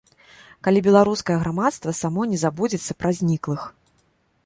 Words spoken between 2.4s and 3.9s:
забудзецца пра зніклых.